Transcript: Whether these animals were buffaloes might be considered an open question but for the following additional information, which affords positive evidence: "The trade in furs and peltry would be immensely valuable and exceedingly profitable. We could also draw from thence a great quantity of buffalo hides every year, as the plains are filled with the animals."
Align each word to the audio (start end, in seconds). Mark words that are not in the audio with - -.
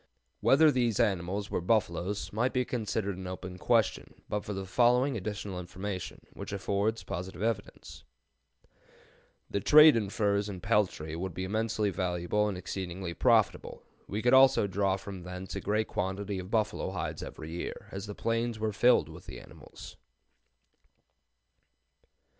Whether 0.39 0.71
these 0.71 0.99
animals 0.99 1.51
were 1.51 1.61
buffaloes 1.61 2.33
might 2.33 2.53
be 2.53 2.65
considered 2.65 3.17
an 3.17 3.27
open 3.27 3.59
question 3.59 4.23
but 4.27 4.43
for 4.43 4.51
the 4.51 4.65
following 4.65 5.15
additional 5.15 5.59
information, 5.59 6.21
which 6.33 6.51
affords 6.51 7.03
positive 7.03 7.43
evidence: 7.43 8.03
"The 9.47 9.59
trade 9.59 9.95
in 9.95 10.09
furs 10.09 10.49
and 10.49 10.59
peltry 10.63 11.15
would 11.15 11.35
be 11.35 11.43
immensely 11.43 11.91
valuable 11.91 12.47
and 12.47 12.57
exceedingly 12.57 13.13
profitable. 13.13 13.83
We 14.07 14.23
could 14.23 14.33
also 14.33 14.65
draw 14.65 14.97
from 14.97 15.21
thence 15.21 15.55
a 15.55 15.61
great 15.61 15.87
quantity 15.87 16.39
of 16.39 16.49
buffalo 16.49 16.89
hides 16.89 17.21
every 17.21 17.51
year, 17.51 17.87
as 17.91 18.07
the 18.07 18.15
plains 18.15 18.57
are 18.57 18.73
filled 18.73 19.07
with 19.07 19.27
the 19.27 19.39
animals." 19.39 19.97